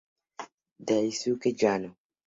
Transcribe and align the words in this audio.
Daisuke 0.87 1.49
Yano 1.59 1.89